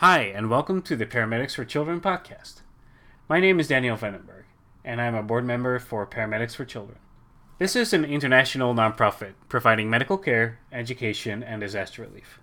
Hi, 0.00 0.20
and 0.20 0.48
welcome 0.48 0.80
to 0.82 0.94
the 0.94 1.06
Paramedics 1.06 1.56
for 1.56 1.64
Children 1.64 2.00
podcast. 2.00 2.62
My 3.28 3.40
name 3.40 3.58
is 3.58 3.66
Daniel 3.66 3.96
Vandenberg, 3.96 4.44
and 4.84 5.00
I'm 5.00 5.16
a 5.16 5.24
board 5.24 5.44
member 5.44 5.80
for 5.80 6.06
Paramedics 6.06 6.54
for 6.54 6.64
Children. 6.64 7.00
This 7.58 7.74
is 7.74 7.92
an 7.92 8.04
international 8.04 8.72
nonprofit 8.76 9.32
providing 9.48 9.90
medical 9.90 10.16
care, 10.16 10.60
education, 10.70 11.42
and 11.42 11.60
disaster 11.60 12.02
relief. 12.02 12.38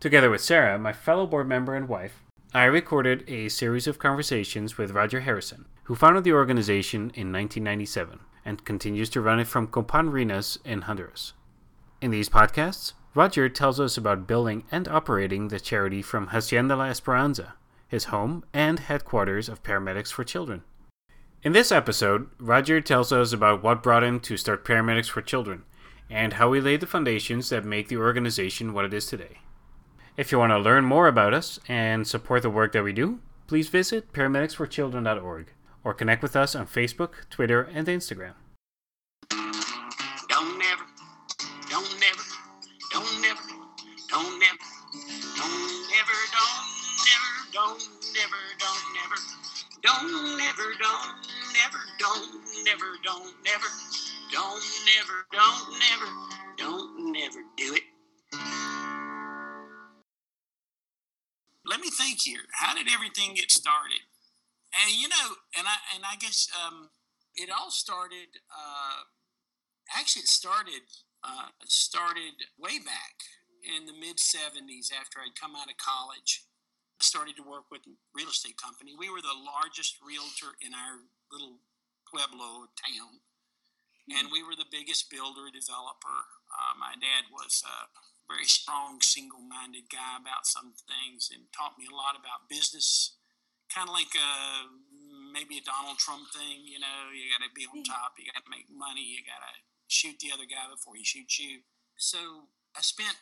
Together 0.00 0.28
with 0.28 0.42
Sarah, 0.42 0.78
my 0.78 0.92
fellow 0.92 1.26
board 1.26 1.48
member 1.48 1.74
and 1.74 1.88
wife, 1.88 2.22
I 2.52 2.64
recorded 2.64 3.24
a 3.26 3.48
series 3.48 3.86
of 3.86 3.98
conversations 3.98 4.76
with 4.76 4.90
Roger 4.90 5.20
Harrison, 5.20 5.64
who 5.84 5.94
founded 5.94 6.24
the 6.24 6.34
organization 6.34 7.04
in 7.14 7.32
1997 7.32 8.18
and 8.44 8.66
continues 8.66 9.08
to 9.08 9.22
run 9.22 9.40
it 9.40 9.46
from 9.46 9.66
Copan 9.66 10.10
Ruinas 10.10 10.58
in 10.66 10.82
Honduras. 10.82 11.32
In 12.02 12.10
these 12.10 12.28
podcasts, 12.28 12.92
Roger 13.14 13.48
tells 13.50 13.78
us 13.78 13.98
about 13.98 14.26
building 14.26 14.64
and 14.70 14.88
operating 14.88 15.48
the 15.48 15.60
charity 15.60 16.00
from 16.00 16.28
Hacienda 16.28 16.76
La 16.76 16.86
Esperanza, 16.86 17.54
his 17.86 18.04
home 18.04 18.42
and 18.54 18.78
headquarters 18.78 19.50
of 19.50 19.62
Paramedics 19.62 20.10
for 20.10 20.24
Children. 20.24 20.62
In 21.42 21.52
this 21.52 21.70
episode, 21.70 22.30
Roger 22.38 22.80
tells 22.80 23.12
us 23.12 23.34
about 23.34 23.62
what 23.62 23.82
brought 23.82 24.02
him 24.02 24.18
to 24.20 24.38
start 24.38 24.64
Paramedics 24.64 25.10
for 25.10 25.20
Children 25.20 25.64
and 26.08 26.34
how 26.34 26.52
he 26.54 26.60
laid 26.60 26.80
the 26.80 26.86
foundations 26.86 27.50
that 27.50 27.66
make 27.66 27.88
the 27.88 27.98
organization 27.98 28.72
what 28.72 28.86
it 28.86 28.94
is 28.94 29.06
today. 29.06 29.40
If 30.16 30.32
you 30.32 30.38
want 30.38 30.50
to 30.50 30.58
learn 30.58 30.84
more 30.84 31.06
about 31.06 31.34
us 31.34 31.58
and 31.68 32.06
support 32.06 32.42
the 32.42 32.50
work 32.50 32.72
that 32.72 32.84
we 32.84 32.94
do, 32.94 33.20
please 33.46 33.68
visit 33.68 34.12
paramedicsforchildren.org 34.14 35.52
or 35.84 35.92
connect 35.92 36.22
with 36.22 36.36
us 36.36 36.54
on 36.54 36.66
Facebook, 36.66 37.28
Twitter, 37.28 37.62
and 37.74 37.86
Instagram. 37.88 38.34
Never, 51.62 51.78
don't 51.98 52.64
never, 52.64 52.86
don't 53.04 53.34
never, 53.44 53.68
don't 54.32 54.62
never, 54.86 55.26
don't 55.32 55.78
never, 55.78 56.10
don't 56.56 57.12
never 57.12 57.38
do 57.56 57.74
it. 57.74 57.82
Let 61.64 61.80
me 61.80 61.90
think 61.90 62.20
here. 62.22 62.42
How 62.52 62.74
did 62.74 62.88
everything 62.92 63.34
get 63.34 63.50
started? 63.50 64.00
And 64.74 65.00
you 65.00 65.08
know, 65.08 65.36
and 65.56 65.66
I 65.66 65.76
and 65.94 66.04
I 66.04 66.16
guess 66.16 66.48
um, 66.66 66.90
it 67.36 67.50
all 67.50 67.70
started. 67.70 68.40
Uh, 68.50 69.04
actually, 69.96 70.22
it 70.22 70.28
started 70.28 70.82
uh, 71.22 71.48
started 71.66 72.34
way 72.58 72.78
back 72.78 73.22
in 73.62 73.86
the 73.86 73.92
mid 73.92 74.16
'70s 74.16 74.90
after 74.92 75.20
I'd 75.20 75.38
come 75.40 75.54
out 75.54 75.70
of 75.70 75.76
college. 75.76 76.44
Started 77.02 77.34
to 77.36 77.42
work 77.42 77.66
with 77.66 77.82
a 77.90 77.98
real 78.14 78.30
estate 78.30 78.56
company. 78.56 78.94
We 78.94 79.10
were 79.10 79.20
the 79.20 79.34
largest 79.34 79.98
realtor 80.00 80.54
in 80.62 80.70
our 80.70 81.02
little 81.34 81.58
pueblo 82.08 82.70
town, 82.78 83.20
and 84.06 84.30
we 84.30 84.40
were 84.40 84.54
the 84.54 84.70
biggest 84.70 85.10
builder 85.10 85.50
developer. 85.52 86.20
Uh, 86.48 86.78
my 86.78 86.94
dad 86.96 87.28
was 87.28 87.60
a 87.66 87.90
very 88.30 88.46
strong, 88.46 89.02
single-minded 89.02 89.90
guy 89.92 90.14
about 90.16 90.46
some 90.48 90.78
things, 90.88 91.28
and 91.28 91.52
taught 91.52 91.76
me 91.76 91.90
a 91.90 91.92
lot 91.92 92.16
about 92.16 92.48
business 92.48 93.18
kind 93.68 93.90
of 93.90 93.94
like 93.98 94.14
a, 94.14 94.30
maybe 95.34 95.58
a 95.58 95.64
Donald 95.66 95.98
Trump 95.98 96.30
thing. 96.32 96.64
You 96.64 96.80
know, 96.80 97.10
you 97.12 97.28
got 97.34 97.44
to 97.44 97.52
be 97.52 97.66
on 97.66 97.82
top. 97.82 98.14
You 98.16 98.30
got 98.30 98.46
to 98.46 98.52
make 98.54 98.70
money. 98.70 99.04
You 99.04 99.26
got 99.26 99.42
to 99.42 99.52
shoot 99.90 100.16
the 100.22 100.32
other 100.32 100.46
guy 100.46 100.70
before 100.70 100.94
he 100.94 101.04
shoots 101.04 101.36
you. 101.36 101.66
So 101.98 102.48
I 102.78 102.80
spent 102.80 103.18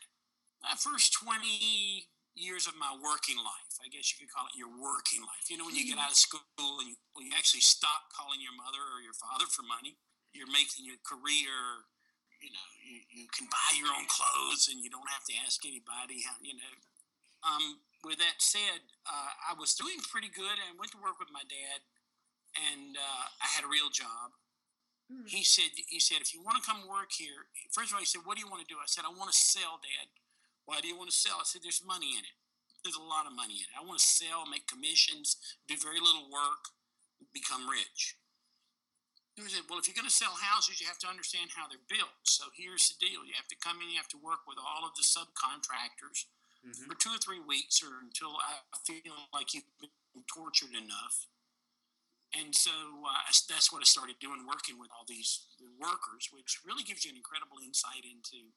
my 0.62 0.76
first 0.76 1.16
twenty 1.16 2.12
years 2.38 2.66
of 2.66 2.78
my 2.78 2.94
working 2.96 3.38
life. 3.38 3.74
I 3.82 3.90
guess 3.90 4.12
you 4.12 4.22
could 4.22 4.32
call 4.32 4.46
it 4.46 4.56
your 4.56 4.70
working 4.70 5.22
life. 5.22 5.50
You 5.50 5.58
know, 5.58 5.66
when 5.66 5.76
you 5.76 5.84
get 5.84 5.98
out 5.98 6.12
of 6.12 6.18
school 6.18 6.80
and 6.80 6.88
you, 6.88 6.96
you 7.18 7.32
actually 7.34 7.64
stop 7.64 8.12
calling 8.14 8.40
your 8.40 8.54
mother 8.54 8.80
or 8.80 9.02
your 9.02 9.16
father 9.16 9.50
for 9.50 9.66
money. 9.66 9.98
You're 10.30 10.50
making 10.50 10.86
your 10.86 11.00
career. 11.02 11.86
You 12.40 12.50
know, 12.54 12.68
you, 12.80 12.98
you 13.10 13.26
can 13.34 13.50
buy 13.50 13.70
your 13.76 13.92
own 13.92 14.08
clothes 14.08 14.70
and 14.70 14.80
you 14.80 14.88
don't 14.88 15.10
have 15.12 15.26
to 15.28 15.34
ask 15.44 15.60
anybody. 15.66 16.24
How, 16.24 16.38
you 16.40 16.56
know, 16.56 16.74
um, 17.44 17.84
with 18.04 18.20
that 18.20 18.40
said, 18.40 18.80
uh, 19.04 19.32
I 19.50 19.52
was 19.56 19.76
doing 19.76 20.00
pretty 20.08 20.32
good 20.32 20.56
I 20.56 20.72
went 20.76 20.92
to 20.92 21.00
work 21.00 21.20
with 21.20 21.28
my 21.32 21.44
dad, 21.44 21.84
and 22.56 22.96
uh, 22.96 23.26
I 23.40 23.48
had 23.52 23.64
a 23.64 23.70
real 23.70 23.92
job. 23.92 24.32
Mm. 25.12 25.28
He 25.28 25.44
said, 25.44 25.72
he 25.74 26.00
said, 26.00 26.20
if 26.20 26.32
you 26.32 26.40
want 26.40 26.60
to 26.60 26.64
come 26.64 26.88
work 26.88 27.12
here, 27.12 27.50
first 27.72 27.92
of 27.92 27.98
all, 27.98 28.04
he 28.04 28.08
said, 28.08 28.24
what 28.24 28.36
do 28.36 28.44
you 28.44 28.50
want 28.50 28.62
to 28.64 28.70
do? 28.70 28.78
I 28.80 28.88
said, 28.88 29.04
I 29.04 29.12
want 29.12 29.32
to 29.32 29.36
sell, 29.36 29.80
Dad. 29.82 30.08
Why 30.70 30.78
do 30.78 30.86
you 30.86 30.94
want 30.94 31.10
to 31.10 31.18
sell? 31.18 31.42
I 31.42 31.42
said, 31.42 31.66
there's 31.66 31.82
money 31.82 32.14
in 32.14 32.22
it. 32.22 32.38
There's 32.86 32.94
a 32.94 33.02
lot 33.02 33.26
of 33.26 33.34
money 33.34 33.58
in 33.58 33.66
it. 33.66 33.74
I 33.74 33.82
want 33.82 33.98
to 33.98 34.06
sell, 34.06 34.46
make 34.46 34.70
commissions, 34.70 35.34
do 35.66 35.74
very 35.74 35.98
little 35.98 36.30
work, 36.30 36.70
become 37.34 37.66
rich. 37.66 38.14
He 39.34 39.42
said, 39.50 39.66
well, 39.66 39.82
if 39.82 39.90
you're 39.90 39.98
going 39.98 40.06
to 40.06 40.14
sell 40.14 40.38
houses, 40.38 40.78
you 40.78 40.86
have 40.86 41.02
to 41.02 41.10
understand 41.10 41.58
how 41.58 41.66
they're 41.66 41.90
built. 41.90 42.22
So 42.22 42.54
here's 42.54 42.86
the 42.86 43.02
deal. 43.02 43.26
You 43.26 43.34
have 43.34 43.50
to 43.50 43.58
come 43.58 43.82
in, 43.82 43.90
you 43.90 43.98
have 43.98 44.14
to 44.14 44.20
work 44.22 44.46
with 44.46 44.62
all 44.62 44.86
of 44.86 44.94
the 44.94 45.02
subcontractors 45.02 46.30
for 46.86 46.94
two 46.94 47.10
or 47.10 47.18
three 47.18 47.42
weeks 47.42 47.82
or 47.82 47.98
until 48.04 48.38
I 48.38 48.62
feel 48.86 49.26
like 49.34 49.50
you've 49.50 49.66
been 49.82 50.22
tortured 50.30 50.76
enough. 50.78 51.26
And 52.30 52.54
so 52.54 52.70
uh, 53.02 53.26
that's 53.50 53.74
what 53.74 53.82
I 53.82 53.88
started 53.90 54.22
doing, 54.22 54.46
working 54.46 54.78
with 54.78 54.94
all 54.94 55.02
these 55.02 55.50
workers, 55.82 56.30
which 56.30 56.62
really 56.62 56.86
gives 56.86 57.02
you 57.02 57.10
an 57.10 57.18
incredible 57.18 57.58
insight 57.58 58.06
into 58.06 58.54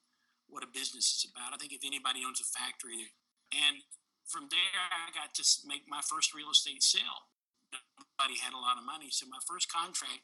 what 0.54 0.62
a 0.62 0.70
business 0.70 1.10
is 1.18 1.26
about. 1.26 1.50
I 1.50 1.58
think 1.58 1.74
if 1.74 1.82
anybody 1.82 2.22
owns 2.22 2.38
a 2.38 2.46
factory, 2.46 3.10
and 3.50 3.82
from 4.30 4.46
there 4.48 4.86
I 4.86 5.10
got 5.10 5.34
to 5.34 5.44
make 5.66 5.90
my 5.90 6.00
first 6.00 6.30
real 6.30 6.54
estate 6.54 6.86
sale. 6.86 7.26
Nobody 7.74 8.38
had 8.38 8.54
a 8.54 8.62
lot 8.62 8.78
of 8.78 8.86
money, 8.86 9.10
so 9.10 9.26
my 9.26 9.42
first 9.42 9.66
contract, 9.66 10.22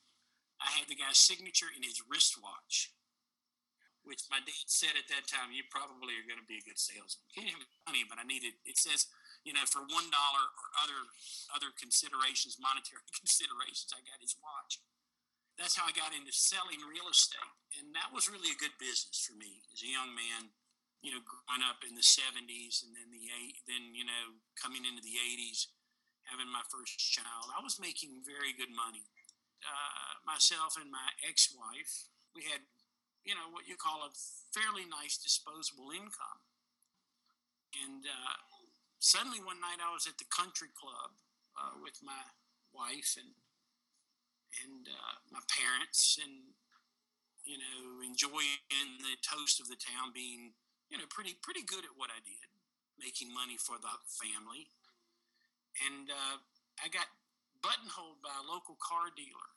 I 0.62 0.70
had 0.70 0.86
the 0.86 0.94
guy's 0.94 1.18
signature 1.18 1.66
in 1.74 1.82
his 1.82 1.98
wristwatch 2.06 2.94
which 4.04 4.24
my 4.32 4.40
dad 4.40 4.66
said 4.68 4.96
at 4.96 5.08
that 5.12 5.28
time, 5.28 5.52
you 5.52 5.64
probably 5.68 6.16
are 6.16 6.26
going 6.26 6.40
to 6.40 6.48
be 6.48 6.60
a 6.60 6.64
good 6.64 6.80
salesman. 6.80 7.28
Can't 7.32 7.52
have 7.52 7.64
money, 7.84 8.04
but 8.08 8.16
I 8.16 8.24
needed. 8.24 8.56
It 8.64 8.80
says, 8.80 9.08
you 9.44 9.52
know, 9.52 9.64
for 9.68 9.84
one 9.84 10.08
dollar 10.08 10.44
or 10.56 10.66
other 10.80 11.00
other 11.52 11.70
considerations, 11.76 12.60
monetary 12.60 13.04
considerations, 13.20 13.92
I 13.92 14.00
got 14.04 14.20
his 14.20 14.36
watch. 14.40 14.80
That's 15.60 15.76
how 15.76 15.84
I 15.84 15.92
got 15.92 16.16
into 16.16 16.32
selling 16.32 16.80
real 16.88 17.04
estate, 17.12 17.52
and 17.76 17.92
that 17.92 18.16
was 18.16 18.32
really 18.32 18.48
a 18.48 18.56
good 18.56 18.72
business 18.80 19.20
for 19.28 19.36
me 19.36 19.60
as 19.68 19.84
a 19.84 19.92
young 19.92 20.16
man. 20.16 20.56
You 21.04 21.12
know, 21.12 21.20
growing 21.20 21.60
up 21.60 21.84
in 21.84 21.92
the 21.92 22.04
'70s 22.04 22.80
and 22.80 22.96
then 22.96 23.12
the 23.12 23.28
eight, 23.28 23.60
then 23.68 23.92
you 23.92 24.08
know, 24.08 24.40
coming 24.56 24.88
into 24.88 25.04
the 25.04 25.20
'80s, 25.20 25.68
having 26.32 26.48
my 26.48 26.64
first 26.72 26.96
child, 26.96 27.52
I 27.52 27.60
was 27.60 27.76
making 27.76 28.24
very 28.24 28.56
good 28.56 28.72
money. 28.72 29.04
Uh, 29.60 30.24
myself 30.24 30.80
and 30.80 30.88
my 30.88 31.12
ex-wife, 31.20 32.08
we 32.32 32.48
had 32.48 32.64
you 33.24 33.36
know, 33.36 33.52
what 33.52 33.68
you 33.68 33.76
call 33.76 34.04
a 34.04 34.12
fairly 34.52 34.88
nice 34.88 35.20
disposable 35.20 35.92
income. 35.92 36.40
And 37.84 38.02
uh, 38.02 38.36
suddenly 38.98 39.38
one 39.44 39.60
night 39.60 39.78
I 39.78 39.92
was 39.92 40.08
at 40.08 40.18
the 40.18 40.28
country 40.32 40.72
club 40.72 41.14
uh, 41.54 41.76
with 41.78 42.00
my 42.00 42.32
wife 42.72 43.16
and 43.20 43.36
and 44.64 44.88
uh, 44.90 45.14
my 45.30 45.42
parents, 45.46 46.18
and 46.18 46.54
you 47.46 47.58
know, 47.58 48.02
enjoying 48.02 49.00
the 49.00 49.16
toast 49.22 49.60
of 49.60 49.68
the 49.68 49.78
town, 49.78 50.10
being 50.14 50.58
you 50.90 50.98
know 50.98 51.06
pretty 51.08 51.38
pretty 51.38 51.62
good 51.62 51.86
at 51.86 51.94
what 51.94 52.10
I 52.10 52.20
did, 52.22 52.48
making 52.98 53.30
money 53.30 53.56
for 53.56 53.78
the 53.78 53.94
family. 54.06 54.70
And 55.86 56.10
uh, 56.10 56.42
I 56.82 56.90
got 56.90 57.06
buttonholed 57.62 58.20
by 58.20 58.34
a 58.34 58.44
local 58.44 58.74
car 58.80 59.14
dealer 59.14 59.50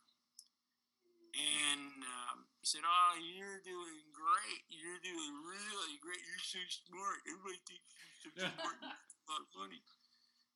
and 1.34 2.06
um, 2.06 2.46
he 2.62 2.66
said, 2.70 2.86
"Oh, 2.86 3.14
you're 3.18 3.62
doing 3.66 4.06
great. 4.14 4.62
You're 4.70 5.02
doing 5.02 5.34
really 5.42 5.98
great. 5.98 6.22
You're 6.22 6.46
so 6.46 6.62
smart. 6.86 7.26
Everybody 7.26 7.58
thinks 7.66 7.90
you're 8.22 8.38
so 8.38 8.54
smart. 8.54 8.78
Have 8.86 9.02
a 9.26 9.30
lot 9.34 9.42
of 9.42 9.50
money." 9.58 9.82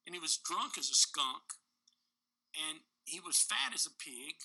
And 0.05 0.13
he 0.13 0.21
was 0.21 0.37
drunk 0.37 0.77
as 0.77 0.93
a 0.93 0.97
skunk, 0.97 1.57
and 2.53 2.77
he 3.07 3.23
was 3.23 3.39
fat 3.39 3.71
as 3.71 3.87
a 3.87 3.95
pig, 3.95 4.35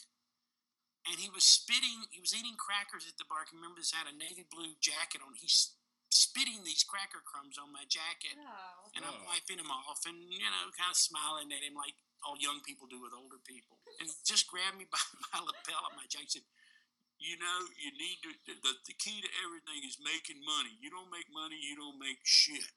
and 1.10 1.18
he 1.18 1.26
was 1.28 1.42
spitting. 1.42 2.06
He 2.14 2.22
was 2.22 2.30
eating 2.30 2.54
crackers 2.54 3.10
at 3.10 3.18
the 3.18 3.26
bar. 3.26 3.42
I 3.42 3.50
can 3.50 3.58
remember 3.58 3.82
this 3.82 3.90
had 3.90 4.06
a 4.06 4.14
navy 4.14 4.46
blue 4.46 4.78
jacket 4.78 5.18
on. 5.18 5.34
He's 5.34 5.74
spitting 6.14 6.62
these 6.62 6.84
cracker 6.86 7.24
crumbs 7.24 7.58
on 7.58 7.72
my 7.74 7.82
jacket, 7.90 8.38
Oh. 8.38 8.92
and 8.94 9.02
I'm 9.02 9.18
Oh. 9.18 9.26
wiping 9.26 9.58
him 9.58 9.70
off, 9.72 10.06
and 10.06 10.30
you 10.30 10.46
know, 10.46 10.70
kind 10.78 10.94
of 10.94 10.96
smiling 10.96 11.50
at 11.50 11.64
him 11.66 11.74
like 11.74 11.98
all 12.22 12.38
young 12.38 12.62
people 12.62 12.86
do 12.86 13.02
with 13.02 13.10
older 13.12 13.42
people. 13.42 13.82
And 13.98 14.06
he 14.06 14.14
just 14.22 14.46
grabbed 14.46 14.78
me 14.78 14.86
by 14.94 15.02
my 15.34 15.40
lapel 15.42 15.82
of 15.90 15.96
my 15.98 16.06
jacket. 16.06 16.38
and 16.38 16.46
Said, 16.46 16.48
"You 17.18 17.34
know, 17.42 17.58
you 17.82 17.90
need 17.98 18.22
to. 18.22 18.30
The, 18.62 18.72
the 18.86 18.94
key 18.94 19.18
to 19.24 19.30
everything 19.42 19.82
is 19.82 19.98
making 19.98 20.38
money. 20.44 20.78
You 20.78 20.90
don't 20.94 21.10
make 21.10 21.26
money, 21.34 21.58
you 21.58 21.74
don't 21.74 21.98
make 21.98 22.20
shit." 22.22 22.70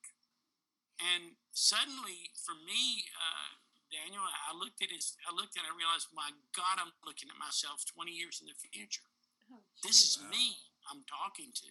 And 0.97 1.35
suddenly, 1.51 2.31
for 2.41 2.55
me, 2.55 3.05
uh, 3.19 3.51
Daniel, 3.95 4.27
I 4.27 4.51
looked 4.51 4.83
at 4.83 4.91
his. 4.91 5.15
I 5.23 5.31
looked 5.31 5.55
at. 5.55 5.63
it, 5.63 5.71
I 5.71 5.75
realized, 5.75 6.11
my 6.11 6.35
God, 6.51 6.75
I'm 6.83 6.91
looking 7.07 7.31
at 7.31 7.39
myself 7.39 7.87
20 7.87 8.11
years 8.11 8.43
in 8.43 8.51
the 8.51 8.57
future. 8.59 9.07
Oh, 9.47 9.63
This 9.79 10.03
is 10.03 10.19
Wow. 10.19 10.29
me. 10.35 10.45
I'm 10.91 11.07
talking 11.07 11.53
to. 11.55 11.69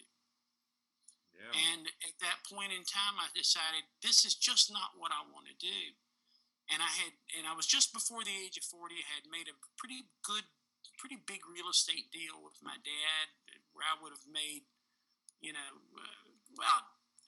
Yeah. 1.37 1.51
And 1.53 1.87
at 2.01 2.17
that 2.23 2.41
point 2.47 2.71
in 2.73 2.83
time, 2.87 3.19
I 3.19 3.29
decided 3.35 3.85
this 4.01 4.25
is 4.25 4.33
just 4.33 4.71
not 4.71 4.97
what 4.97 5.11
I 5.11 5.21
want 5.29 5.45
to 5.47 5.53
do. 5.53 5.93
And 6.71 6.81
I 6.81 6.89
had, 6.89 7.13
and 7.37 7.45
I 7.45 7.53
was 7.53 7.67
just 7.67 7.93
before 7.93 8.23
the 8.23 8.33
age 8.33 8.57
of 8.57 8.65
40, 8.65 8.95
I 8.97 9.05
had 9.21 9.29
made 9.29 9.45
a 9.47 9.55
pretty 9.77 10.09
good, 10.23 10.47
pretty 10.97 11.17
big 11.17 11.45
real 11.45 11.69
estate 11.69 12.09
deal 12.09 12.41
with 12.41 12.57
my 12.63 12.79
dad 12.81 13.25
where 13.73 13.85
I 13.85 14.01
would 14.01 14.15
have 14.15 14.25
made, 14.25 14.65
you 15.43 15.53
know, 15.53 15.71
uh, 15.93 16.25
well, 16.57 16.87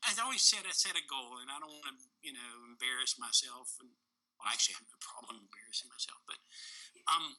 as 0.10 0.18
I 0.18 0.24
always 0.24 0.42
said 0.42 0.64
I 0.66 0.72
set 0.72 0.96
a 0.96 1.04
goal 1.06 1.38
and 1.44 1.52
I 1.52 1.60
don't 1.60 1.70
want 1.70 2.00
to, 2.00 2.08
you 2.24 2.32
know, 2.34 2.66
embarrass 2.66 3.20
myself. 3.20 3.76
And 3.84 3.92
well, 4.38 4.50
actually, 4.54 4.78
I 4.78 4.86
have 4.86 4.94
no 4.94 5.02
problem 5.12 5.36
embarrassing 5.44 5.90
myself, 5.90 6.22
but, 6.30 6.40
um, 7.10 7.38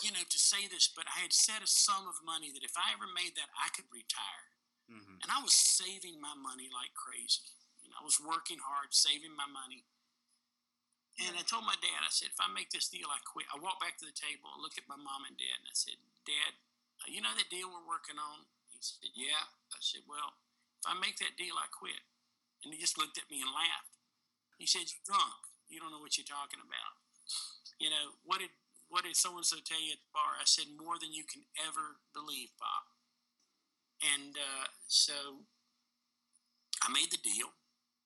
you 0.00 0.10
know, 0.10 0.24
to 0.24 0.40
say 0.40 0.66
this, 0.66 0.88
but 0.88 1.04
I 1.06 1.22
had 1.22 1.36
set 1.36 1.60
a 1.62 1.68
sum 1.68 2.08
of 2.08 2.20
money 2.24 2.48
that 2.52 2.64
if 2.64 2.74
I 2.74 2.96
ever 2.96 3.06
made 3.06 3.36
that, 3.36 3.52
I 3.54 3.68
could 3.70 3.86
retire 3.92 4.52
Mm-hmm. 4.92 5.24
And 5.24 5.28
I 5.32 5.40
was 5.40 5.56
saving 5.56 6.20
my 6.20 6.36
money 6.36 6.68
like 6.68 6.92
crazy. 6.92 7.56
You 7.80 7.88
know, 7.88 7.96
I 7.96 8.04
was 8.04 8.20
working 8.20 8.60
hard, 8.60 8.92
saving 8.92 9.32
my 9.32 9.48
money. 9.48 9.88
And 11.20 11.36
I 11.36 11.44
told 11.44 11.68
my 11.68 11.76
dad, 11.80 12.04
I 12.04 12.12
said, 12.12 12.32
if 12.32 12.40
I 12.40 12.48
make 12.48 12.72
this 12.72 12.88
deal, 12.88 13.08
I 13.12 13.20
quit. 13.24 13.48
I 13.52 13.60
walked 13.60 13.84
back 13.84 14.00
to 14.00 14.08
the 14.08 14.16
table, 14.16 14.48
I 14.48 14.56
looked 14.60 14.80
at 14.80 14.88
my 14.88 14.96
mom 14.96 15.28
and 15.28 15.36
dad, 15.36 15.60
and 15.60 15.68
I 15.68 15.76
said, 15.76 16.00
Dad, 16.24 16.56
uh, 17.04 17.08
you 17.12 17.20
know 17.20 17.36
that 17.36 17.52
deal 17.52 17.68
we're 17.68 17.84
working 17.84 18.16
on? 18.16 18.48
He 18.72 18.80
said, 18.80 19.12
Yeah. 19.12 19.44
I 19.72 19.80
said, 19.84 20.08
Well, 20.08 20.40
if 20.80 20.84
I 20.88 20.96
make 20.96 21.20
that 21.20 21.36
deal, 21.36 21.56
I 21.60 21.68
quit. 21.68 22.00
And 22.64 22.72
he 22.72 22.80
just 22.80 22.96
looked 22.96 23.20
at 23.20 23.28
me 23.28 23.44
and 23.44 23.52
laughed. 23.52 23.92
He 24.56 24.64
said, 24.64 24.88
You're 24.88 25.04
drunk. 25.04 25.51
You 25.72 25.80
don't 25.80 25.88
know 25.88 26.04
what 26.04 26.20
you're 26.20 26.28
talking 26.28 26.60
about. 26.60 26.92
You 27.80 27.88
know, 27.88 28.20
what 28.28 28.44
did 28.44 28.52
what 28.92 29.08
did 29.08 29.16
so 29.16 29.32
and 29.40 29.48
so 29.48 29.56
tell 29.64 29.80
you 29.80 29.96
at 29.96 30.04
the 30.04 30.12
bar? 30.12 30.36
I 30.36 30.44
said, 30.44 30.68
More 30.76 31.00
than 31.00 31.16
you 31.16 31.24
can 31.24 31.48
ever 31.64 31.96
believe, 32.12 32.52
Bob. 32.60 32.84
And 34.04 34.36
uh, 34.36 34.68
so 34.84 35.48
I 36.84 36.92
made 36.92 37.08
the 37.08 37.24
deal. 37.24 37.56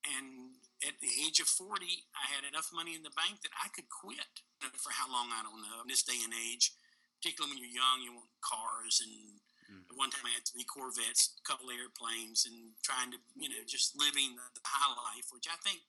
And 0.07 0.63
at 0.87 1.03
the 1.03 1.11
age 1.27 1.43
of 1.43 1.51
40, 1.51 2.07
I 2.15 2.31
had 2.31 2.47
enough 2.47 2.71
money 2.71 2.95
in 2.95 3.03
the 3.03 3.11
bank 3.19 3.43
that 3.43 3.51
I 3.59 3.67
could 3.75 3.91
quit. 3.91 4.47
For 4.79 4.95
how 4.95 5.11
long, 5.11 5.35
I 5.35 5.43
don't 5.43 5.59
know. 5.59 5.83
In 5.83 5.91
this 5.91 6.07
day 6.07 6.23
and 6.23 6.31
age, 6.31 6.71
particularly 7.19 7.59
when 7.59 7.61
you're 7.67 7.83
young, 7.83 8.07
you 8.07 8.15
want 8.15 8.31
cars. 8.39 9.03
And 9.03 9.43
mm-hmm. 9.67 9.99
one 9.99 10.15
time 10.15 10.31
I 10.31 10.39
had 10.39 10.47
three 10.47 10.63
Corvettes, 10.63 11.35
a 11.35 11.43
couple 11.43 11.75
airplanes, 11.75 12.47
and 12.47 12.79
trying 12.87 13.11
to, 13.11 13.19
you 13.35 13.51
know, 13.51 13.67
just 13.67 13.99
living 13.99 14.39
the, 14.39 14.47
the 14.55 14.63
high 14.63 14.95
life, 14.95 15.35
which 15.35 15.51
I 15.51 15.59
think 15.67 15.83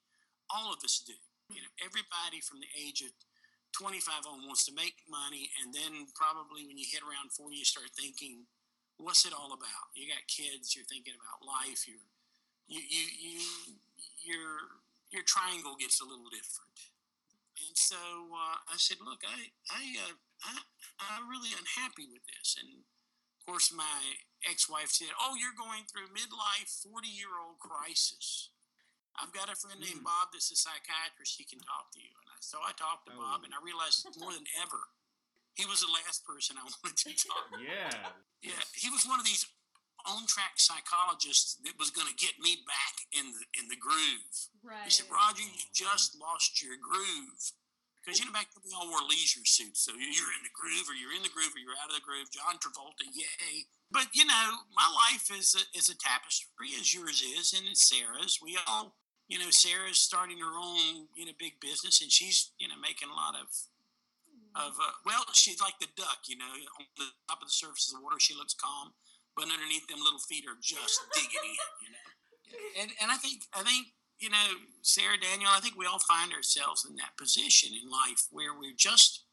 all 0.49 0.73
of 0.73 0.81
us 0.81 0.97
do. 1.05 1.13
You 1.49 1.63
know, 1.63 1.73
everybody 1.79 2.43
from 2.43 2.59
the 2.59 2.71
age 2.75 3.01
of 3.01 3.11
25 3.75 4.25
on 4.27 4.47
wants 4.47 4.65
to 4.65 4.73
make 4.73 5.05
money. 5.07 5.51
And 5.61 5.71
then 5.73 6.11
probably 6.15 6.65
when 6.65 6.77
you 6.77 6.87
hit 6.87 7.05
around 7.05 7.31
40, 7.31 7.55
you 7.55 7.65
start 7.65 7.93
thinking, 7.93 8.47
what's 8.97 9.25
it 9.25 9.33
all 9.33 9.53
about? 9.53 9.93
You 9.93 10.09
got 10.09 10.25
kids, 10.27 10.75
you're 10.75 10.87
thinking 10.87 11.13
about 11.13 11.45
life, 11.45 11.85
you're, 11.85 12.03
you, 12.67 12.81
you, 12.81 13.05
you, 13.15 13.39
your, 14.25 14.81
your 15.13 15.23
triangle 15.23 15.77
gets 15.79 16.01
a 16.01 16.07
little 16.07 16.27
different. 16.27 16.73
And 17.57 17.77
so 17.77 17.97
uh, 17.97 18.57
I 18.69 18.77
said, 18.77 18.97
look, 19.01 19.21
I, 19.25 19.53
I, 19.69 19.83
uh, 20.09 20.17
I, 20.45 20.53
I'm 21.13 21.29
really 21.29 21.53
unhappy 21.53 22.05
with 22.09 22.25
this. 22.25 22.57
And 22.59 22.85
of 22.85 23.41
course, 23.45 23.73
my 23.73 24.19
ex-wife 24.45 24.89
said, 24.89 25.13
oh, 25.21 25.37
you're 25.39 25.57
going 25.57 25.85
through 25.89 26.13
midlife 26.13 26.69
40-year-old 26.85 27.57
crisis. 27.57 28.49
I've 29.17 29.33
got 29.33 29.49
a 29.49 29.57
friend 29.57 29.81
named 29.81 30.01
hmm. 30.01 30.07
Bob 30.07 30.29
that's 30.29 30.53
a 30.53 30.57
psychiatrist. 30.57 31.37
He 31.37 31.45
can 31.45 31.57
talk 31.65 31.89
to 31.93 31.99
you. 31.99 32.13
And 32.21 32.29
I, 32.29 32.37
so 32.39 32.61
I 32.61 32.71
talked 32.77 33.09
to 33.09 33.13
oh. 33.17 33.21
Bob, 33.21 33.41
and 33.43 33.53
I 33.53 33.59
realized 33.65 34.05
more 34.21 34.33
than 34.33 34.45
ever, 34.61 34.93
he 35.57 35.65
was 35.65 35.81
the 35.81 35.89
last 35.89 36.21
person 36.21 36.55
I 36.57 36.63
wanted 36.69 37.01
to 37.01 37.13
talk. 37.25 37.49
yeah, 37.57 38.13
yeah, 38.45 38.61
he 38.77 38.93
was 38.93 39.09
one 39.09 39.17
of 39.17 39.25
these 39.25 39.49
on-track 40.05 40.55
psychologists 40.55 41.59
that 41.65 41.75
was 41.75 41.89
going 41.89 42.07
to 42.07 42.15
get 42.15 42.37
me 42.39 42.63
back 42.63 42.95
in 43.11 43.33
the 43.33 43.43
in 43.59 43.65
the 43.67 43.75
groove. 43.75 44.53
Right. 44.61 44.85
He 44.85 44.93
said, 44.93 45.09
"Roger, 45.09 45.43
you 45.43 45.65
just 45.73 46.15
lost 46.15 46.61
your 46.61 46.77
groove." 46.77 47.57
Because 48.07 48.23
you 48.23 48.25
know 48.25 48.31
back 48.31 48.47
then 48.55 48.63
we 48.63 48.71
all 48.71 48.87
wore 48.87 49.03
leisure 49.03 49.43
suits, 49.43 49.83
so 49.83 49.91
you're 49.91 50.31
in 50.31 50.45
the 50.47 50.55
groove, 50.55 50.87
or 50.87 50.95
you're 50.95 51.11
in 51.11 51.27
the 51.27 51.33
groove, 51.33 51.51
or 51.51 51.59
you're 51.59 51.75
out 51.75 51.91
of 51.91 51.99
the 51.99 52.07
groove. 52.07 52.31
John 52.31 52.55
Travolta, 52.55 53.03
yay! 53.11 53.67
But 53.91 54.15
you 54.15 54.23
know, 54.23 54.63
my 54.71 54.87
life 54.87 55.27
is 55.27 55.51
a, 55.59 55.63
is 55.77 55.89
a 55.91 55.97
tapestry, 55.97 56.71
as 56.79 56.95
yours 56.95 57.19
is, 57.19 57.51
and 57.51 57.67
it's 57.67 57.83
Sarah's. 57.83 58.39
We 58.39 58.55
all, 58.63 58.95
you 59.27 59.39
know, 59.39 59.51
Sarah's 59.51 59.99
starting 59.99 60.39
her 60.39 60.55
own, 60.55 61.07
you 61.15 61.25
know, 61.25 61.35
big 61.37 61.59
business, 61.59 62.01
and 62.01 62.11
she's, 62.11 62.51
you 62.59 62.67
know, 62.67 62.79
making 62.81 63.09
a 63.09 63.15
lot 63.15 63.35
of 63.35 63.47
of 64.55 64.73
uh, 64.81 64.95
well, 65.05 65.23
she's 65.33 65.61
like 65.61 65.77
the 65.79 65.91
duck, 65.95 66.25
you 66.27 66.37
know, 66.37 66.49
on 66.79 66.85
the 66.97 67.11
top 67.29 67.41
of 67.41 67.47
the 67.47 67.53
surface 67.53 67.91
of 67.91 67.99
the 67.99 68.03
water, 68.03 68.17
she 68.19 68.33
looks 68.33 68.55
calm, 68.55 68.93
but 69.35 69.45
underneath 69.45 69.85
them 69.87 69.99
little 70.01 70.23
feet 70.23 70.45
are 70.47 70.57
just 70.61 70.99
digging 71.13 71.45
in, 71.45 71.69
you 71.83 71.91
know. 71.93 72.07
And 72.81 72.89
and 73.01 73.11
I 73.11 73.17
think 73.17 73.43
I 73.53 73.61
think 73.61 73.93
you 74.19 74.29
know, 74.29 74.65
Sarah 74.81 75.17
Daniel, 75.21 75.51
I 75.53 75.59
think 75.59 75.77
we 75.77 75.85
all 75.85 75.99
find 75.99 76.33
ourselves 76.33 76.85
in 76.89 76.95
that 76.97 77.17
position 77.17 77.69
in 77.77 77.89
life 77.89 78.25
where 78.31 78.57
we're 78.57 78.75
just, 78.75 79.25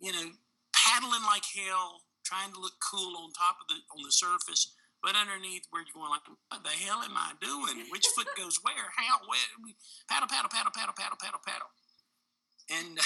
you 0.00 0.10
know, 0.12 0.34
paddling 0.74 1.22
like 1.22 1.46
hell, 1.46 2.02
trying 2.24 2.52
to 2.52 2.60
look 2.60 2.74
cool 2.82 3.14
on 3.22 3.32
top 3.32 3.62
of 3.62 3.68
the 3.68 3.78
on 3.94 4.02
the 4.02 4.12
surface, 4.12 4.74
but 5.02 5.14
underneath 5.14 5.70
we're 5.70 5.86
going 5.94 6.10
like, 6.10 6.26
what 6.26 6.62
the 6.62 6.74
hell 6.74 7.02
am 7.02 7.14
I 7.14 7.38
doing? 7.38 7.86
Which 7.90 8.06
foot 8.14 8.26
goes 8.34 8.58
where? 8.62 8.90
How? 8.98 9.22
Where? 9.26 9.74
Paddle, 10.10 10.26
paddle, 10.26 10.50
paddle, 10.50 10.74
paddle, 10.74 10.94
paddle, 10.96 11.18
paddle, 11.18 11.42
paddle. 11.44 11.70
And 12.66 12.98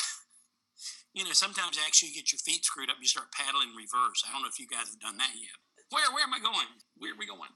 you 1.17 1.25
know, 1.25 1.37
sometimes 1.37 1.77
actually 1.77 2.17
you 2.17 2.25
get 2.25 2.33
your 2.33 2.41
feet 2.41 2.65
screwed 2.65 2.89
up, 2.89 2.97
you 3.01 3.09
start 3.09 3.33
paddling 3.33 3.77
reverse. 3.77 4.25
I 4.25 4.33
don't 4.33 4.43
know 4.43 4.53
if 4.53 4.59
you 4.59 4.67
guys 4.67 4.89
have 4.89 5.01
done 5.05 5.21
that 5.21 5.37
yet. 5.37 5.57
Where 5.93 6.09
where 6.17 6.25
am 6.25 6.33
I 6.33 6.41
going? 6.41 6.71
Where 6.97 7.13
are 7.13 7.21
we 7.21 7.29
going? 7.29 7.53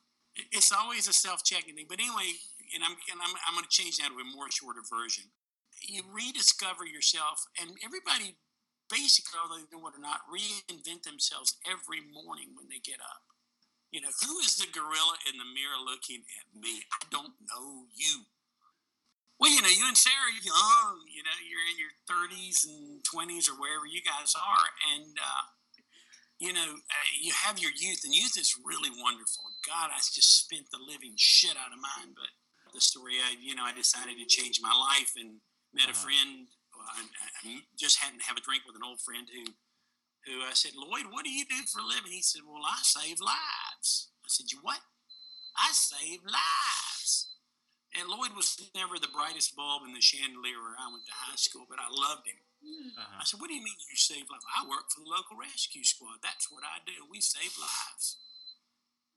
It's 0.52 0.68
always 0.68 1.08
a 1.08 1.16
self-checking 1.16 1.72
thing. 1.72 1.88
But 1.88 1.96
anyway, 1.96 2.36
and 2.76 2.84
I'm 2.84 2.92
and 3.08 3.18
I'm, 3.24 3.32
I'm 3.48 3.56
going 3.56 3.64
to 3.64 3.72
change 3.72 3.96
that 3.98 4.12
to 4.12 4.20
a 4.20 4.26
more 4.36 4.52
shorter 4.52 4.84
version. 4.84 5.32
You 5.80 6.04
rediscover 6.12 6.84
yourself, 6.84 7.48
and 7.56 7.72
everybody 7.84 8.36
basically, 8.90 9.38
whether 9.40 9.60
they 9.60 9.68
know 9.72 9.86
it 9.88 9.96
or 9.96 10.02
not, 10.02 10.24
reinvent 10.28 11.02
themselves 11.02 11.56
every 11.66 12.00
morning 12.00 12.54
when 12.54 12.68
they 12.68 12.78
get 12.78 13.00
up. 13.00 13.35
You 13.96 14.04
know, 14.04 14.12
who 14.28 14.44
is 14.44 14.60
the 14.60 14.69
gorilla 14.69 15.16
in 15.25 15.40
the 15.40 15.48
mirror 15.56 15.81
looking 15.81 16.20
at 16.37 16.52
me? 16.52 16.84
I 16.93 17.08
don't 17.08 17.32
know 17.48 17.88
you. 17.96 18.28
Well, 19.40 19.48
you 19.48 19.64
know, 19.64 19.72
you 19.72 19.88
and 19.88 19.96
Sarah 19.96 20.37
are 20.37 20.37
young. 20.37 21.00
You 21.08 21.25
know, 21.25 21.32
you're 21.40 21.64
in 21.64 21.81
your 21.81 21.96
30s 22.04 22.69
and 22.69 23.00
20s 23.00 23.48
or 23.48 23.56
wherever 23.56 23.88
you 23.88 24.04
guys 24.04 24.37
are, 24.37 24.69
and 24.93 25.16
uh, 25.16 25.48
you 26.37 26.52
know, 26.52 26.76
uh, 26.76 27.08
you 27.16 27.32
have 27.48 27.56
your 27.56 27.72
youth, 27.72 28.04
and 28.04 28.12
youth 28.12 28.37
is 28.37 28.60
really 28.60 28.93
wonderful. 28.93 29.48
God, 29.64 29.88
I 29.88 29.96
just 30.04 30.44
spent 30.44 30.69
the 30.69 30.84
living 30.84 31.16
shit 31.16 31.56
out 31.56 31.72
of 31.72 31.81
mine. 31.81 32.12
But 32.12 32.28
the 32.76 32.84
story, 32.84 33.16
I, 33.25 33.40
you 33.40 33.56
know, 33.56 33.64
I 33.64 33.72
decided 33.72 34.20
to 34.20 34.28
change 34.28 34.60
my 34.60 34.76
life 34.76 35.16
and 35.16 35.40
met 35.72 35.88
uh-huh. 35.88 35.96
a 35.96 36.04
friend. 36.04 36.52
Well, 36.76 36.84
I, 36.84 37.00
I, 37.00 37.65
just 37.81 37.96
hadn't 38.05 38.29
have 38.29 38.36
a 38.36 38.44
drink 38.44 38.69
with 38.69 38.76
an 38.76 38.84
old 38.84 39.00
friend 39.00 39.24
who, 39.24 39.56
who 40.29 40.44
I 40.44 40.53
said, 40.53 40.76
Lloyd, 40.76 41.08
what 41.08 41.24
do 41.24 41.32
you 41.32 41.48
do 41.48 41.65
for 41.65 41.81
a 41.81 41.88
living? 41.88 42.12
He 42.12 42.20
said, 42.20 42.44
Well, 42.44 42.60
I 42.60 42.84
save 42.84 43.24
lives. 43.24 43.66
I 43.80 44.28
said, 44.28 44.52
You 44.52 44.58
what? 44.62 44.80
I 45.56 45.72
save 45.72 46.20
lives. 46.24 47.32
And 47.96 48.12
Lloyd 48.12 48.36
was 48.36 48.60
never 48.76 49.00
the 49.00 49.08
brightest 49.08 49.56
bulb 49.56 49.88
in 49.88 49.96
the 49.96 50.04
chandelier 50.04 50.60
where 50.60 50.76
I 50.76 50.92
went 50.92 51.08
to 51.08 51.16
high 51.16 51.40
school, 51.40 51.64
but 51.64 51.80
I 51.80 51.88
loved 51.88 52.28
him. 52.28 52.36
Uh-huh. 52.92 53.20
I 53.20 53.24
said, 53.24 53.40
What 53.40 53.48
do 53.48 53.56
you 53.56 53.64
mean 53.64 53.76
you 53.88 53.96
save 53.96 54.28
lives? 54.28 54.44
I 54.52 54.68
work 54.68 54.92
for 54.92 55.00
the 55.00 55.08
local 55.08 55.40
rescue 55.40 55.84
squad. 55.84 56.20
That's 56.20 56.52
what 56.52 56.64
I 56.66 56.84
do. 56.84 57.08
We 57.08 57.24
save 57.24 57.56
lives. 57.56 58.20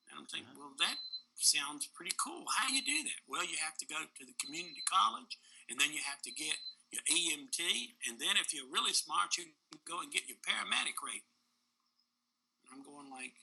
And 0.08 0.18
I'm 0.18 0.28
thinking, 0.32 0.56
uh-huh. 0.56 0.74
Well, 0.74 0.80
that 0.80 0.98
sounds 1.36 1.88
pretty 1.92 2.16
cool. 2.16 2.48
How 2.56 2.68
do 2.68 2.76
you 2.76 2.84
do 2.84 3.04
that? 3.08 3.20
Well, 3.28 3.44
you 3.44 3.60
have 3.64 3.76
to 3.80 3.88
go 3.88 4.00
to 4.00 4.24
the 4.24 4.36
community 4.40 4.84
college, 4.88 5.40
and 5.68 5.80
then 5.80 5.92
you 5.92 6.04
have 6.04 6.24
to 6.24 6.32
get 6.32 6.56
your 6.90 7.06
EMT, 7.06 7.62
and 8.10 8.18
then 8.18 8.34
if 8.42 8.50
you're 8.50 8.70
really 8.70 8.98
smart, 8.98 9.38
you 9.38 9.46
can 9.46 9.82
go 9.86 10.02
and 10.02 10.10
get 10.10 10.26
your 10.26 10.42
paramedic 10.42 10.98
rate. 11.06 11.22
And 12.66 12.74
I'm 12.74 12.82
going 12.82 13.14
like, 13.14 13.38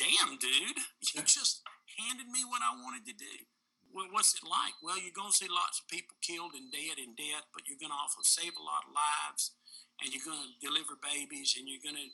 damn, 0.00 0.40
dude, 0.40 0.80
you 1.12 1.20
just 1.28 1.60
handed 2.00 2.32
me 2.32 2.40
what 2.48 2.64
I 2.64 2.72
wanted 2.80 3.04
to 3.04 3.12
do 3.12 3.44
well, 3.90 4.10
what's 4.14 4.34
it 4.38 4.46
like? 4.46 4.74
Well, 4.82 4.98
you're 4.98 5.14
going 5.14 5.34
to 5.34 5.36
see 5.36 5.50
lots 5.50 5.82
of 5.82 5.90
people 5.90 6.14
killed 6.22 6.54
and 6.54 6.70
dead 6.70 6.98
in 7.02 7.18
death, 7.18 7.50
but 7.50 7.66
you're 7.66 7.80
going 7.80 7.94
to 7.94 7.98
also 7.98 8.22
save 8.22 8.54
a 8.54 8.62
lot 8.62 8.86
of 8.86 8.94
lives, 8.94 9.54
and 9.98 10.14
you're 10.14 10.24
going 10.24 10.38
to 10.38 10.62
deliver 10.62 10.94
babies, 11.02 11.58
and 11.58 11.66
you're 11.66 11.82
going 11.82 11.98
to 11.98 12.08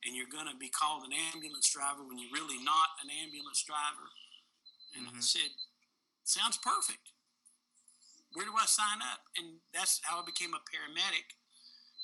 and 0.00 0.16
you're 0.16 0.32
going 0.32 0.48
to 0.48 0.56
be 0.56 0.72
called 0.72 1.04
an 1.04 1.12
ambulance 1.12 1.68
driver 1.68 2.00
when 2.00 2.16
you're 2.16 2.32
really 2.32 2.56
not 2.64 2.96
an 3.04 3.12
ambulance 3.12 3.60
driver. 3.68 4.08
And 4.96 5.04
mm-hmm. 5.04 5.20
I 5.20 5.20
said, 5.20 5.52
sounds 6.24 6.56
perfect. 6.56 7.12
Where 8.32 8.48
do 8.48 8.56
I 8.56 8.64
sign 8.64 9.04
up? 9.04 9.28
And 9.36 9.60
that's 9.76 10.00
how 10.08 10.24
I 10.24 10.24
became 10.24 10.56
a 10.56 10.64
paramedic. 10.64 11.36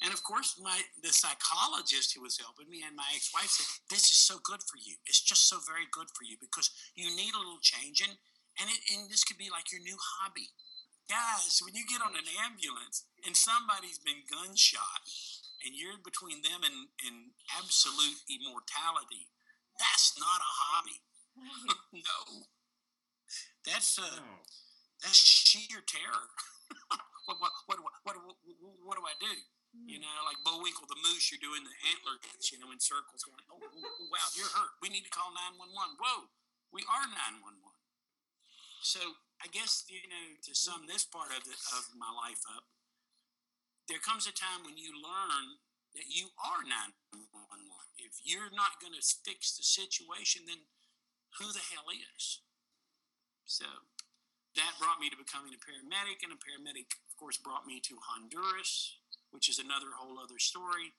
And 0.04 0.12
of 0.12 0.22
course, 0.22 0.60
my 0.60 0.76
the 1.02 1.08
psychologist 1.08 2.12
who 2.12 2.20
was 2.20 2.36
helping 2.36 2.68
me 2.68 2.84
and 2.84 2.94
my 2.94 3.08
ex-wife 3.16 3.48
said, 3.48 3.66
"This 3.88 4.12
is 4.12 4.18
so 4.20 4.36
good 4.44 4.60
for 4.60 4.76
you. 4.76 4.96
It's 5.06 5.20
just 5.22 5.48
so 5.48 5.58
very 5.64 5.88
good 5.90 6.12
for 6.12 6.24
you 6.24 6.36
because 6.36 6.68
you 6.94 7.08
need 7.16 7.32
a 7.32 7.40
little 7.40 7.60
change." 7.62 8.04
And 8.04 8.16
and, 8.60 8.68
it, 8.72 8.80
and 8.92 9.10
this 9.10 9.24
could 9.24 9.36
be 9.36 9.52
like 9.52 9.72
your 9.72 9.84
new 9.84 9.96
hobby. 9.96 10.52
Guys, 11.08 11.60
when 11.62 11.76
you 11.76 11.84
get 11.86 12.02
on 12.02 12.16
an 12.16 12.28
ambulance 12.42 13.06
and 13.24 13.36
somebody's 13.36 14.00
been 14.00 14.26
gunshot 14.26 15.06
and 15.62 15.76
you're 15.76 16.00
between 16.02 16.42
them 16.42 16.64
and, 16.64 16.90
and 17.04 17.36
absolute 17.54 18.26
immortality, 18.26 19.30
that's 19.78 20.18
not 20.18 20.40
a 20.40 20.52
hobby. 20.66 20.98
no. 21.92 22.48
That's 23.64 23.98
uh, 24.00 24.24
that's 25.02 25.20
sheer 25.20 25.84
terror. 25.84 26.26
what, 27.28 27.38
what, 27.38 27.52
what, 27.66 27.78
what, 27.78 27.94
what, 28.02 28.16
what, 28.24 28.76
what 28.82 28.96
do 28.96 29.04
I 29.04 29.14
do? 29.20 29.34
You 29.84 29.95
know, 30.06 30.22
like 30.24 30.38
Bullwinkle 30.46 30.86
the 30.86 30.98
moose, 31.02 31.28
you're 31.28 31.42
doing 31.42 31.66
the 31.66 31.76
antler 31.90 32.16
dance, 32.22 32.54
you 32.54 32.62
know, 32.62 32.70
in 32.70 32.78
circles, 32.78 33.26
going, 33.26 33.42
oh, 33.50 33.58
oh, 33.58 33.66
oh, 33.66 34.06
wow, 34.08 34.28
you're 34.38 34.50
hurt. 34.54 34.78
We 34.78 34.88
need 34.88 35.02
to 35.02 35.12
call 35.12 35.34
911. 35.34 35.98
Whoa, 35.98 36.30
we 36.70 36.86
are 36.86 37.06
911. 37.10 37.58
So 38.86 39.18
I 39.42 39.50
guess, 39.50 39.84
you 39.90 40.06
know, 40.06 40.26
to 40.46 40.52
sum 40.54 40.86
this 40.86 41.02
part 41.02 41.34
of, 41.34 41.42
the, 41.42 41.56
of 41.74 41.90
my 41.98 42.08
life 42.14 42.40
up, 42.54 42.70
there 43.90 44.02
comes 44.02 44.26
a 44.26 44.34
time 44.34 44.62
when 44.62 44.78
you 44.78 44.94
learn 44.94 45.58
that 45.94 46.06
you 46.10 46.30
are 46.38 46.62
911. 46.62 47.26
If 47.98 48.20
you're 48.22 48.52
not 48.52 48.78
going 48.78 48.94
to 48.94 49.02
fix 49.02 49.56
the 49.56 49.64
situation, 49.64 50.44
then 50.46 50.60
who 51.40 51.50
the 51.50 51.62
hell 51.72 51.88
is? 51.90 52.44
So 53.46 53.66
that 54.56 54.76
brought 54.80 54.98
me 54.98 55.08
to 55.12 55.16
becoming 55.16 55.54
a 55.54 55.60
paramedic, 55.60 56.24
and 56.24 56.34
a 56.34 56.40
paramedic, 56.40 56.96
of 57.06 57.14
course, 57.16 57.38
brought 57.38 57.64
me 57.64 57.78
to 57.86 57.94
Honduras 58.00 58.98
which 59.36 59.50
is 59.50 59.58
another 59.58 59.92
whole 60.00 60.18
other 60.18 60.38
story. 60.38 60.96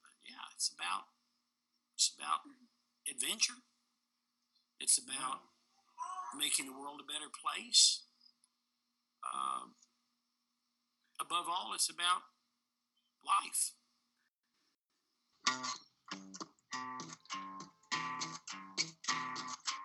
But 0.00 0.14
yeah, 0.30 0.46
it's 0.54 0.70
about 0.70 1.10
it's 1.96 2.14
about 2.16 2.46
adventure. 3.10 3.58
It's 4.78 4.96
about 4.96 5.42
making 6.38 6.66
the 6.66 6.72
world 6.72 7.00
a 7.02 7.12
better 7.12 7.26
place. 7.34 8.04
Uh, 9.26 9.74
above 11.20 11.46
all, 11.48 11.72
it's 11.74 11.90
about 11.90 12.22
life. 13.26 13.74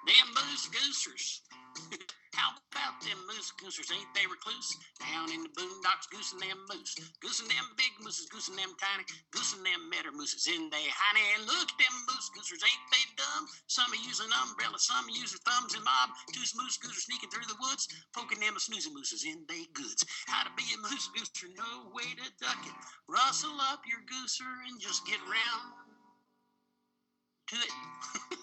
Damn 0.05 0.29
moose 0.35 0.69
goosers. 0.69 1.39
How 2.33 2.57
about 2.73 2.97
them 3.05 3.21
moose 3.29 3.53
goosers? 3.61 3.93
Ain't 3.93 4.09
they 4.17 4.25
recluse? 4.25 4.73
Down 4.97 5.29
in 5.29 5.45
the 5.45 5.53
boondocks, 5.53 6.09
goosing 6.09 6.41
them 6.41 6.57
moose. 6.65 6.97
Goosing 7.21 7.47
them 7.47 7.65
big 7.77 7.93
mooses, 8.01 8.25
goosing 8.25 8.57
them 8.57 8.73
tiny. 8.81 9.05
Goosing 9.29 9.61
them 9.61 9.89
metter 9.89 10.09
mooses 10.11 10.49
in 10.49 10.69
they 10.73 10.89
honey. 10.89 11.45
Look, 11.45 11.69
them 11.77 11.95
moose 12.09 12.29
goosers, 12.33 12.65
ain't 12.65 12.85
they 12.89 13.05
dumb? 13.21 13.45
Some 13.69 13.93
are 13.93 14.03
using 14.09 14.33
umbrellas, 14.33 14.89
some 14.89 15.05
are 15.05 15.13
using 15.13 15.39
thumbs 15.45 15.77
and 15.77 15.85
mob. 15.85 16.09
Two 16.33 16.41
moose 16.57 16.81
goosers 16.81 17.05
sneaking 17.05 17.29
through 17.29 17.45
the 17.45 17.59
woods, 17.61 17.85
poking 18.17 18.41
them 18.41 18.57
snoozing 18.57 18.97
mooses 18.97 19.23
in 19.29 19.45
they 19.45 19.69
goods. 19.77 20.01
How 20.25 20.41
to 20.41 20.51
be 20.57 20.65
a 20.73 20.77
moose 20.81 21.09
gooser, 21.13 21.53
no 21.53 21.93
way 21.93 22.09
to 22.17 22.27
duck 22.41 22.61
it. 22.65 22.77
Rustle 23.05 23.61
up 23.61 23.85
your 23.85 24.01
gooser 24.09 24.49
and 24.67 24.81
just 24.81 25.05
get 25.05 25.21
round 25.29 25.65
to 27.53 27.57
it. 27.61 27.73